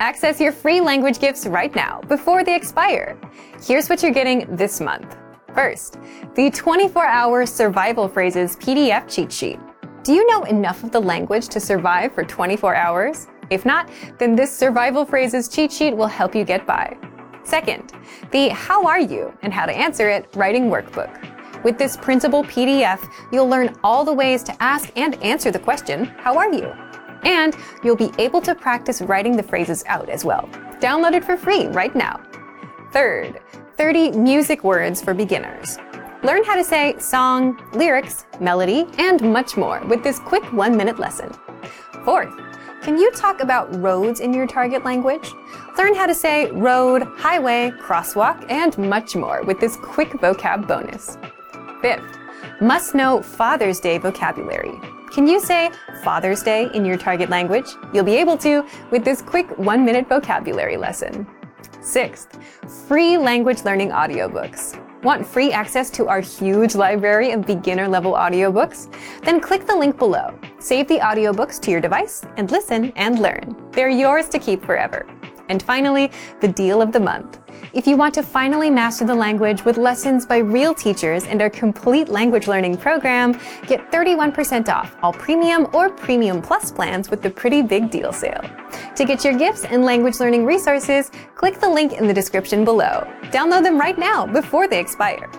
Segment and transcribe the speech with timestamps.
[0.00, 3.20] Access your free language gifts right now before they expire.
[3.62, 5.18] Here's what you're getting this month.
[5.54, 5.98] First,
[6.34, 9.60] the 24 hour survival phrases PDF cheat sheet.
[10.02, 13.26] Do you know enough of the language to survive for 24 hours?
[13.50, 16.96] If not, then this survival phrases cheat sheet will help you get by.
[17.44, 17.92] Second,
[18.30, 21.12] the How Are You and How to Answer It writing workbook.
[21.62, 26.06] With this printable PDF, you'll learn all the ways to ask and answer the question,
[26.06, 26.72] How are you?
[27.24, 30.48] And you'll be able to practice writing the phrases out as well.
[30.80, 32.20] Download it for free right now.
[32.92, 33.40] Third,
[33.76, 35.78] 30 music words for beginners.
[36.22, 40.98] Learn how to say song, lyrics, melody, and much more with this quick one minute
[40.98, 41.32] lesson.
[42.04, 42.34] Fourth,
[42.82, 45.32] can you talk about roads in your target language?
[45.76, 51.16] Learn how to say road, highway, crosswalk, and much more with this quick vocab bonus.
[51.80, 52.18] Fifth,
[52.60, 54.78] must know Father's Day vocabulary.
[55.10, 55.72] Can you say
[56.04, 57.66] Father's Day in your target language?
[57.92, 61.26] You'll be able to with this quick one minute vocabulary lesson.
[61.80, 62.38] Sixth,
[62.86, 64.80] free language learning audiobooks.
[65.02, 68.94] Want free access to our huge library of beginner level audiobooks?
[69.24, 70.38] Then click the link below.
[70.60, 73.56] Save the audiobooks to your device and listen and learn.
[73.72, 75.08] They're yours to keep forever.
[75.50, 77.38] And finally, the deal of the month.
[77.72, 81.50] If you want to finally master the language with lessons by real teachers and our
[81.50, 83.32] complete language learning program,
[83.66, 88.42] get 31% off all premium or premium plus plans with the Pretty Big Deal sale.
[88.96, 93.06] To get your gifts and language learning resources, click the link in the description below.
[93.24, 95.30] Download them right now before they expire.